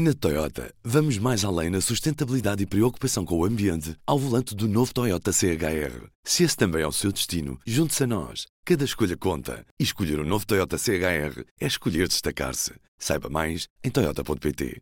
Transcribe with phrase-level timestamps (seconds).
[0.00, 4.68] Na Toyota, vamos mais além na sustentabilidade e preocupação com o ambiente ao volante do
[4.68, 6.06] novo Toyota CHR.
[6.22, 8.46] Se esse também é o seu destino, junte-se a nós.
[8.64, 9.64] Cada escolha conta.
[9.76, 12.74] E escolher o um novo Toyota CHR é escolher destacar-se.
[12.96, 14.80] Saiba mais em Toyota.pt.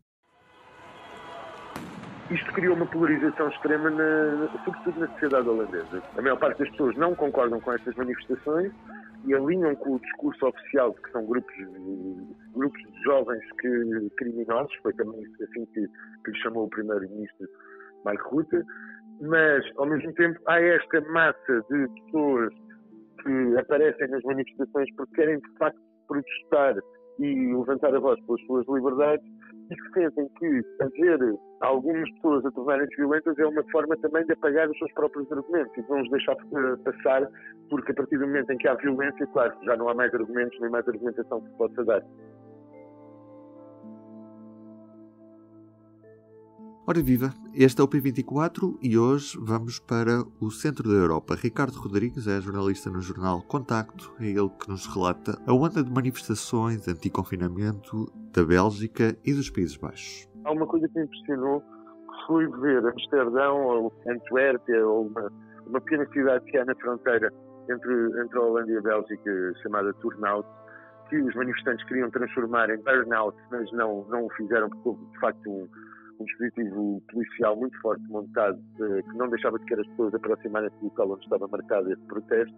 [2.31, 6.03] Isto criou uma polarização extrema, na, sobretudo na sociedade holandesa.
[6.15, 8.71] A maior parte das pessoas não concordam com estas manifestações
[9.27, 11.55] e alinham com o discurso oficial de que são grupos,
[12.55, 15.87] grupos de jovens que, criminosos, foi também assim que,
[16.25, 17.49] que lhe chamou o primeiro-ministro
[18.05, 18.63] Mark Rutte,
[19.21, 22.53] mas ao mesmo tempo há esta massa de pessoas
[23.23, 26.77] que aparecem nas manifestações porque querem de facto protestar
[27.19, 29.27] e levantar a voz pelas suas liberdades
[29.71, 31.19] e sentem que fazer
[31.61, 35.77] algumas pessoas a tornarem-se violentas é uma forma também de apagar os seus próprios argumentos
[35.77, 37.29] e de não os deixar eh, passar,
[37.71, 40.59] porque a partir do momento em que há violência, claro, já não há mais argumentos
[40.61, 42.03] nem mais argumentação que se possa dar.
[46.89, 51.35] Ora viva, este é o P24 e hoje vamos para o centro da Europa.
[51.35, 55.91] Ricardo Rodrigues é jornalista no jornal Contacto, é ele que nos relata a onda de
[55.91, 60.31] manifestações anti-confinamento da Bélgica e dos Países Baixos.
[60.45, 65.33] Há uma coisa que me impressionou, que foi ver Amsterdão ou Antuérpia ou uma,
[65.67, 67.33] uma pequena cidade que há na fronteira
[67.69, 70.49] entre, entre a Holanda e a Bélgica, chamada Turnhout,
[71.11, 75.19] que os manifestantes queriam transformar em burnout, mas não, não o fizeram porque houve de
[75.19, 75.69] facto um
[76.19, 80.85] um dispositivo policial muito forte montado eh, que não deixava sequer as pessoas aproximarem-se do
[80.85, 82.57] local onde estava marcado esse protesto.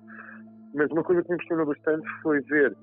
[0.74, 2.76] Mas uma coisa que me impressionou bastante foi ver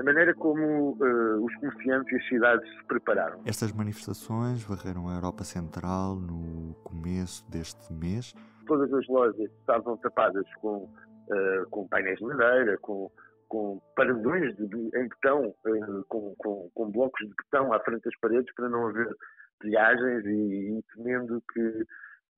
[0.00, 3.40] a maneira como uh, os comerciantes e as cidades se prepararam.
[3.44, 8.34] Estas manifestações varreram a Europa Central no começo deste mês.
[8.66, 13.10] Todas as lojas estavam tapadas com, uh, com painéis de madeira, com,
[13.48, 18.02] com paredões de, de, em betão, uh, com, com, com, blocos de betão à frente
[18.04, 19.14] das paredes para não haver
[19.60, 21.84] pilhagens e, e temendo que,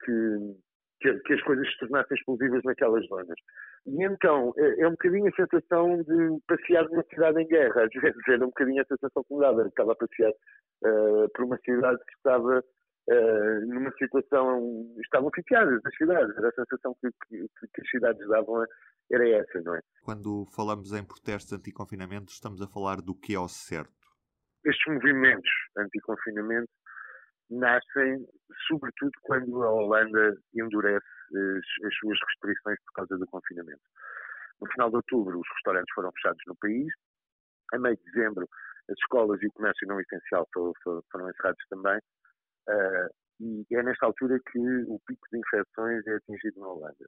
[0.05, 3.39] que, que, as coisas se tornassem explosivas naquelas zonas.
[3.87, 7.91] E então, é, é, um bocadinho a sensação de passear numa cidade em guerra, às
[8.00, 11.59] vezes era um bocadinho a sensação que me dava, estava a passear uh, por uma
[11.59, 12.62] cidade que estava
[13.11, 18.28] uh, numa situação, estavam sitiadas as cidades, era a sensação que, que, que, as cidades
[18.28, 18.65] davam,
[19.11, 19.81] era essa, não é?
[20.05, 23.91] Quando falamos em protestos anti-confinamento, estamos a falar do que é ao certo?
[24.65, 26.71] Estes movimentos anti-confinamento
[27.52, 28.26] nascem
[28.68, 31.04] sobretudo quando a Holanda endurece
[31.34, 33.82] as, as, suas restrições por causa do confinamento.
[34.60, 36.92] No final de outubro, os restaurantes foram fechados no país.
[37.72, 38.48] A meio de dezembro,
[38.88, 41.98] as escolas e o comércio não essencial foram, encerrados também.
[42.68, 47.06] Uh, e é nesta altura que o pico de infecções é atingido na Holanda.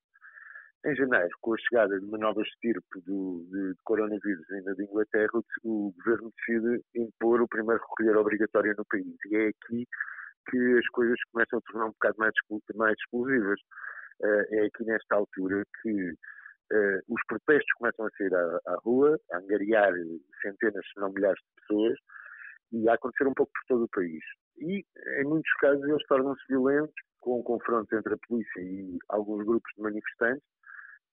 [0.86, 5.30] Em janeiro, com a chegada de uma nova estirpe do, de, coronavírus vinda de Inglaterra,
[5.32, 9.16] o, o governo decide impor o primeiro recolher obrigatório no país.
[9.30, 9.86] E é aqui
[10.50, 12.32] que as coisas começam a tornar um bocado mais,
[12.74, 13.60] mais explosivas.
[14.20, 19.18] Uh, é aqui nesta altura que uh, os protestos começam a sair à, à, rua,
[19.32, 19.92] a angariar
[20.42, 21.98] centenas, se não milhares de pessoas,
[22.72, 24.22] e a acontecer um pouco por todo o país.
[24.58, 24.84] E,
[25.20, 29.82] em muitos casos, eles tornam-se violentos, com confrontos entre a polícia e alguns grupos de
[29.82, 30.44] manifestantes,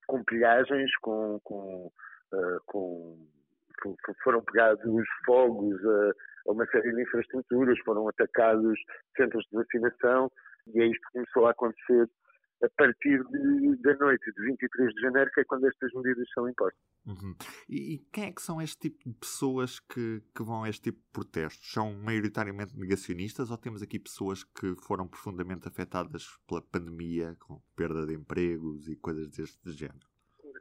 [0.08, 1.88] com pilhagens, com, com,
[2.34, 3.18] uh, com
[4.24, 8.80] foram pegados fogos a, uma série de infraestruturas, foram atacados
[9.16, 10.32] centros de vacinação
[10.68, 12.10] e é isto que começou a acontecer
[12.64, 16.48] a partir de, da noite de 23 de janeiro, que é quando estas medidas são
[16.48, 16.80] impostas.
[17.06, 17.36] Uhum.
[17.68, 20.84] E, e, quem é que são este tipo de pessoas que, que vão a este
[20.84, 21.72] tipo de protestos?
[21.72, 28.06] São maioritariamente negacionistas ou temos aqui pessoas que foram profundamente afetadas pela pandemia, com perda
[28.06, 30.11] de empregos e coisas deste género?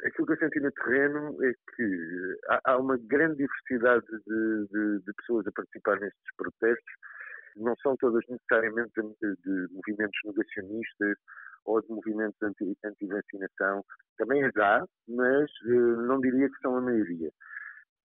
[0.04, 5.12] Aquilo que eu senti no terreno é que há, uma grande diversidade de, de, de,
[5.14, 6.92] pessoas a participar nestes protestos.
[7.56, 11.18] Não são todas necessariamente de, de movimentos negacionistas
[11.64, 13.78] ou de movimentos anti-vacinação.
[13.78, 17.30] Anti Também as há, mas uh, não diria que são a maioria.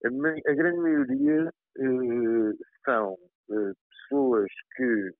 [0.03, 3.13] A, a grande maioria uh, são
[3.49, 5.13] uh, pessoas que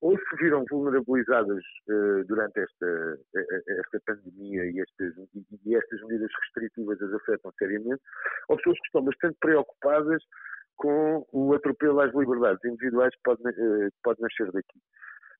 [0.00, 5.14] ou se viram vulnerabilizadas uh, durante esta, esta pandemia e estas,
[5.66, 8.02] e estas medidas restritivas as afetam seriamente,
[8.48, 10.22] ou pessoas que estão bastante preocupadas
[10.76, 14.80] com o atropelo às liberdades individuais que pode, uh, pode nascer daqui.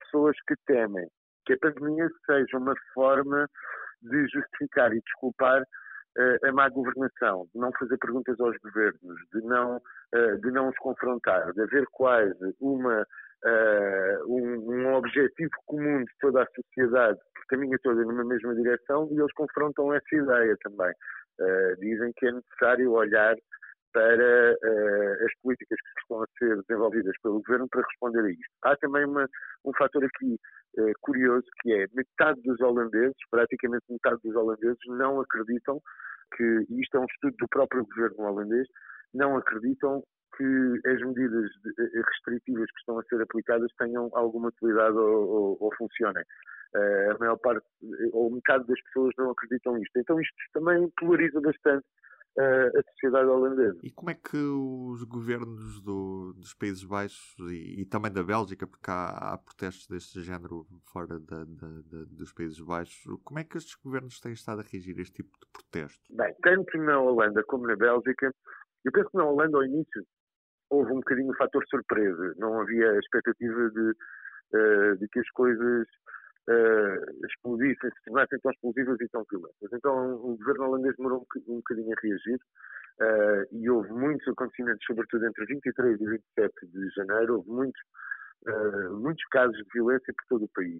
[0.01, 1.09] Pessoas que temem
[1.47, 3.49] que a pandemia seja uma forma
[4.03, 9.41] de justificar e desculpar uh, a má governação, de não fazer perguntas aos governos, de
[9.41, 9.81] não,
[10.43, 13.07] de não os confrontar, de haver quase uma
[13.45, 19.09] uh, um, um, objetivo comum de toda a sociedade que caminha toda numa mesma direção
[19.11, 20.93] e eles confrontam essa ideia também.
[21.41, 23.35] Uh, dizem que é necessário olhar
[23.93, 28.45] para uh, as políticas que estão a ser desenvolvidas pelo governo para responder a isto.
[28.63, 29.27] Há também uma,
[29.65, 30.37] um fator aqui
[30.79, 35.81] uh, curioso que é metade dos holandeses, praticamente metade dos holandeses, não acreditam
[36.37, 38.69] que, e isto é um estudo do próprio governo holandês,
[39.13, 40.03] não acreditam
[40.37, 45.57] que as medidas eh, restritivas que estão a ser aplicadas tenham alguma utilidade ou, ou,
[45.61, 46.25] ou funcionem.
[46.75, 47.67] Uh, a maior parte,
[48.13, 49.99] ou metade das pessoas não acreditam nisto.
[49.99, 51.85] Então isto também polariza bastante
[52.39, 53.79] uh, a sociedade holandesa.
[53.83, 58.67] E como é que os governos do, dos Países Baixos e, e, também da Bélgica,
[58.67, 63.45] porque há, há protestos deste género fora da, da, da, dos Países Baixos, como é
[63.45, 66.07] que estes governos têm estado a regir este tipo de protestos?
[66.11, 68.33] Bem, tanto na Holanda como na Bélgica,
[68.85, 70.07] eu penso que na Holanda ao início
[70.71, 72.35] houve um bocadinho o fator surpresa.
[72.39, 73.91] Não havia expectativa de,
[74.55, 75.87] uh, de que as coisas
[76.49, 79.73] uh, explodissem, se tornassem tão explosivas e tão violentas.
[79.73, 85.27] Então o governo holandês demorou um bocadinho a reagir uh, e houve muitos acontecimentos, sobretudo
[85.27, 87.83] entre 23 e 27 de janeiro, houve muitos,
[88.93, 90.79] muitos casos de violência por todo o país.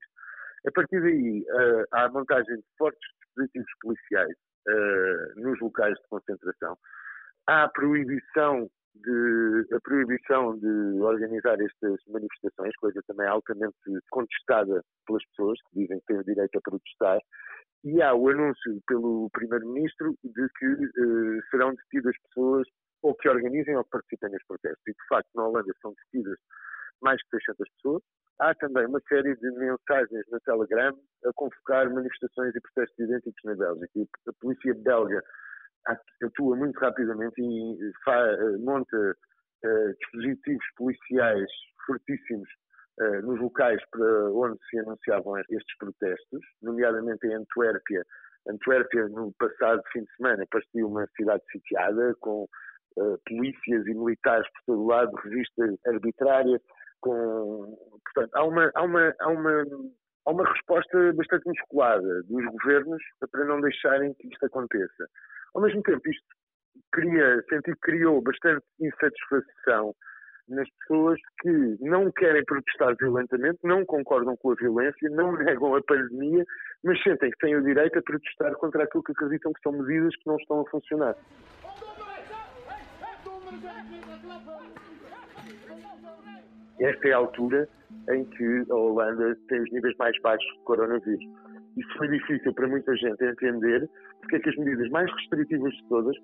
[0.67, 1.45] A partir daí,
[1.93, 4.37] há a montagem de fortes dispositivos policiais
[5.37, 6.79] nos locais de concentração.
[7.47, 13.77] Há a proibição de, a proibição de organizar estas manifestações, coisa também altamente
[14.11, 17.21] contestada pelas pessoas que dizem que têm o direito a protestar,
[17.85, 22.69] e há o anúncio pelo Primeiro-Ministro de que eh, serão detidas pessoas
[23.03, 24.83] ou que organizem ou que participem nos protestos.
[24.87, 26.39] E, de facto, na Holanda são detidas
[27.01, 28.03] mais de 600 pessoas.
[28.39, 30.95] Há também uma série de mensagens no Telegram
[31.25, 33.91] a convocar manifestações e protestos idênticos na Bélgica.
[33.97, 35.23] E a polícia belga
[36.23, 39.17] atua muito rapidamente e eh, monta
[39.65, 41.51] uh, dispositivos policiais
[41.87, 42.49] fortíssimos
[43.01, 48.05] uh, nos locais para onde se anunciavam estes protestos, nomeadamente em Antuérpia.
[48.49, 52.47] Antuérpia, no passado fim de semana, parecia uma cidade sitiada, com
[52.97, 56.61] uh, polícias e militares por todo lado, revista arbitrária,
[57.01, 57.77] com...
[58.05, 59.65] Portanto, há uma, há uma, há uma
[60.27, 65.09] há uma resposta bastante musculada dos governos para não deixarem que isto aconteça.
[65.55, 66.27] Ao mesmo tempo, isto
[66.93, 69.95] cria, senti que criou bastante insatisfação
[70.49, 75.83] nas pessoas que não querem protestar violentamente, não concordam com a violência, não negam a
[75.83, 76.45] pandemia,
[76.83, 80.15] mas sentem que têm o direito a protestar contra aquilo que acreditam que são medidas
[80.17, 81.17] que não estão a funcionar.
[86.81, 87.69] Esta é a altura
[88.11, 91.25] em que a Holanda tem os níveis mais baixos de coronavírus.
[91.81, 93.89] Isso foi difícil para muita gente entender
[94.21, 96.17] porque é que as medidas mais restritivas de todas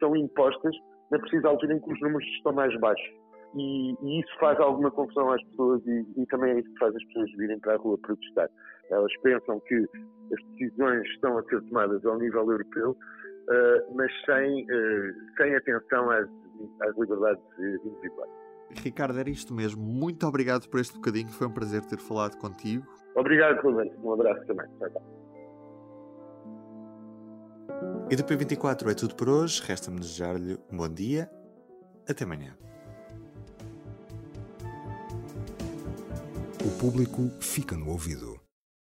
[0.00, 0.74] são impostas
[1.10, 3.14] na precisa altura em que os números estão mais baixos.
[3.54, 6.96] E, e isso faz alguma confusão às pessoas e, e, também é isso que faz
[6.96, 8.48] as pessoas virem para a rua protestar.
[8.90, 9.74] Elas pensam que
[10.32, 16.10] as decisões estão a ser tomadas ao nível europeu, uh, mas sem, uh, sem atenção
[16.10, 16.26] às,
[16.80, 18.30] às liberdades individuais.
[18.82, 19.82] Ricardo, era isto mesmo.
[19.82, 21.28] Muito obrigado por este bocadinho.
[21.28, 22.86] Foi um prazer ter falado contigo.
[23.14, 23.92] Obrigado, Rubens.
[24.02, 24.66] Um abraço também.
[24.78, 25.02] Tchau, tchau.
[28.10, 29.62] E do P24 é tudo por hoje.
[29.64, 31.30] Resta-me desejar-lhe um bom dia.
[32.08, 32.56] Até amanhã.
[36.64, 38.40] O público fica no ouvido.